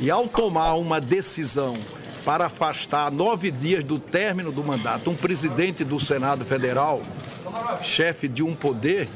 [0.00, 1.76] E ao tomar uma decisão
[2.24, 7.00] para afastar nove dias do término do mandato um presidente do Senado Federal,
[7.82, 9.08] chefe de um poder,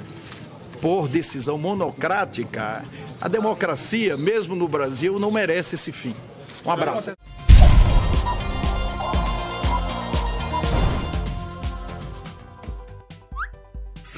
[0.81, 2.85] por decisão monocrática,
[3.21, 6.15] a democracia, mesmo no Brasil, não merece esse fim.
[6.65, 7.11] Um abraço.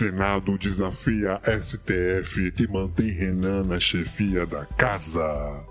[0.03, 5.23] Senado desafia STF e mantém Renan na chefia da casa.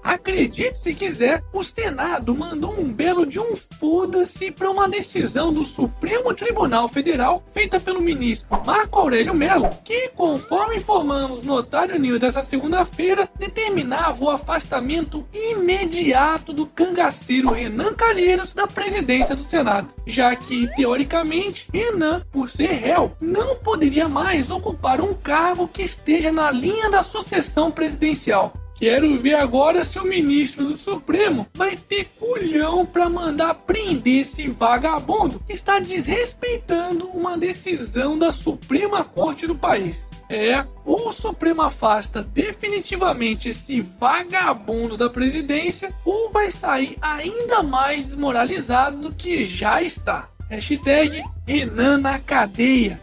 [0.01, 5.65] Acredite se quiser, o Senado mandou um belo de um foda-se para uma decisão do
[5.65, 12.21] Supremo Tribunal Federal feita pelo ministro Marco Aurélio Mello, que, conforme informamos no Otário News
[12.21, 20.33] dessa segunda-feira, determinava o afastamento imediato do cangaceiro Renan Calheiros da presidência do Senado, já
[20.37, 26.51] que, teoricamente, Renan, por ser réu, não poderia mais ocupar um cargo que esteja na
[26.51, 28.53] linha da sucessão presidencial.
[28.75, 34.49] Quero ver agora se o ministro do Supremo vai ter culhão para mandar prender esse
[34.49, 40.09] vagabundo que está desrespeitando uma decisão da Suprema Corte do país.
[40.27, 48.05] É, ou o Supremo afasta definitivamente esse vagabundo da presidência, ou vai sair ainda mais
[48.05, 50.27] desmoralizado do que já está.
[50.49, 52.99] Hashtag Renan na cadeia.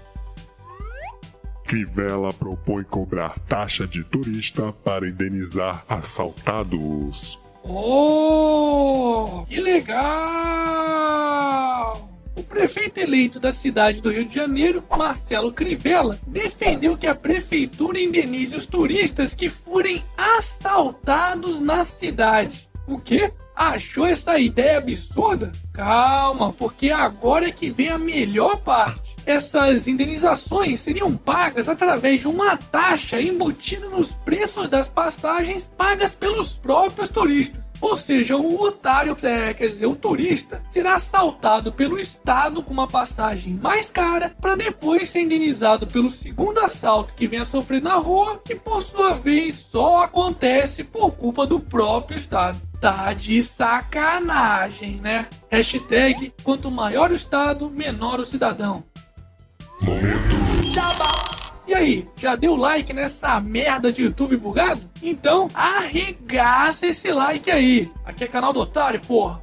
[1.68, 7.38] Crivella propõe cobrar taxa de turista para indenizar assaltados.
[7.62, 9.98] Oh, que legal!
[12.34, 18.00] O prefeito eleito da cidade do Rio de Janeiro, Marcelo Crivella, defendeu que a prefeitura
[18.00, 22.66] indenize os turistas que forem assaltados na cidade.
[22.86, 23.30] O quê?
[23.58, 25.50] Achou essa ideia absurda?
[25.72, 29.16] Calma, porque agora é que vem a melhor parte.
[29.26, 36.56] Essas indenizações seriam pagas através de uma taxa embutida nos preços das passagens pagas pelos
[36.56, 37.72] próprios turistas.
[37.80, 42.86] Ou seja, o otário, é, quer dizer, o turista, será assaltado pelo Estado com uma
[42.86, 47.96] passagem mais cara para depois ser indenizado pelo segundo assalto que vem a sofrer na
[47.96, 52.68] rua, que por sua vez só acontece por culpa do próprio Estado.
[52.80, 55.26] Tá de sacanagem, né?
[55.50, 58.84] Hashtag quanto maior o Estado, menor o cidadão.
[59.80, 60.38] Momento.
[61.66, 64.88] E aí, já deu like nessa merda de YouTube bugado?
[65.02, 67.92] Então arregaça esse like aí.
[68.06, 69.42] Aqui é canal do Otário, porra.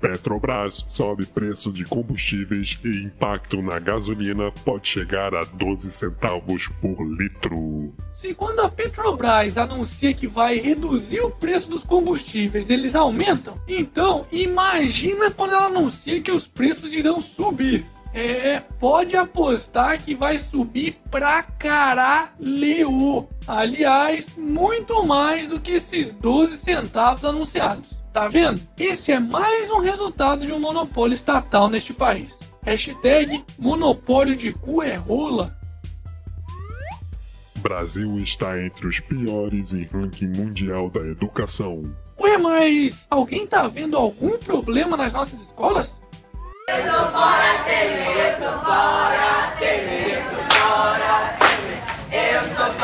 [0.00, 7.02] Petrobras sobe preço de combustíveis e impacto na gasolina pode chegar a 12 centavos por
[7.02, 7.92] litro.
[8.12, 14.26] Se quando a Petrobras anuncia que vai reduzir o preço dos combustíveis, eles aumentam, então
[14.30, 17.86] imagina quando ela anuncia que os preços irão subir.
[18.12, 23.28] É, pode apostar que vai subir pra caralho.
[23.46, 27.98] Aliás, muito mais do que esses 12 centavos anunciados.
[28.18, 28.60] Tá vendo?
[28.76, 32.40] Esse é mais um resultado de um monopólio estatal neste país.
[32.64, 35.56] Hashtag monopólio de cu é rola.
[37.60, 41.94] Brasil está entre os piores em ranking mundial da educação.
[42.18, 46.00] Ué, mas alguém tá vendo algum problema nas nossas escolas?
[46.68, 52.74] Eu sou fora, TV, eu sou fora, TV, eu sou fora, TV, eu sou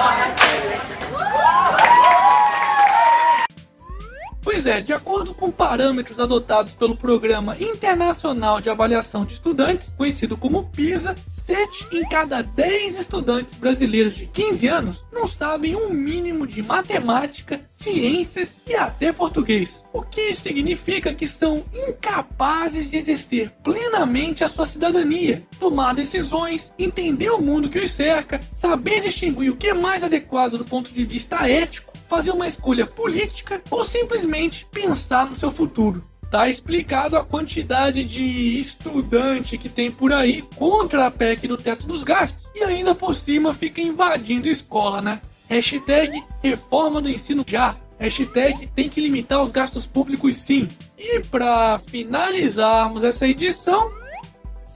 [4.65, 10.39] Pois é, de acordo com parâmetros adotados pelo Programa Internacional de Avaliação de Estudantes, conhecido
[10.39, 16.47] como PISA, 7 em cada 10 estudantes brasileiros de 15 anos não sabem um mínimo
[16.47, 19.85] de matemática, ciências e até português.
[19.93, 27.29] O que significa que são incapazes de exercer plenamente a sua cidadania, tomar decisões, entender
[27.29, 31.05] o mundo que os cerca, saber distinguir o que é mais adequado do ponto de
[31.05, 36.05] vista ético fazer uma escolha política ou simplesmente pensar no seu futuro.
[36.31, 41.89] Tá explicado a quantidade de estudante que tem por aí contra a PEC do teto
[41.89, 45.21] dos gastos e ainda por cima fica invadindo escola, né?
[45.49, 47.77] Hashtag reforma do ensino já.
[47.99, 50.69] Hashtag tem que limitar os gastos públicos sim.
[50.97, 53.91] E para finalizarmos essa edição,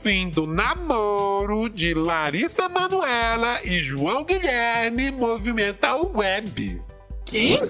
[0.02, 6.77] Fim do namoro de Larissa Manuela e João Guilherme movimenta o web.
[7.30, 7.60] Quem?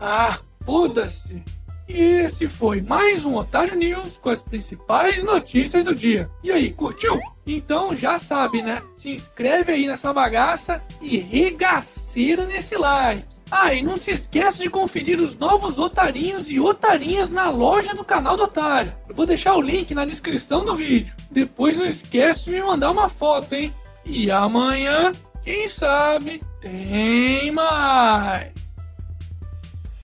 [0.00, 1.42] Ah, foda-se!
[1.88, 6.30] E esse foi mais um Otário News com as principais notícias do dia.
[6.42, 7.18] E aí, curtiu?
[7.44, 8.82] Então já sabe, né?
[8.94, 13.26] Se inscreve aí nessa bagaça e regaceira nesse like.
[13.50, 18.04] Ah, e não se esqueça de conferir os novos otarinhos e otarinhas na loja do
[18.04, 18.94] canal do Otário.
[19.08, 21.14] Eu vou deixar o link na descrição do vídeo.
[21.30, 23.74] Depois não esquece de me mandar uma foto, hein?
[24.04, 25.10] E amanhã,
[25.42, 28.65] quem sabe, tem mais.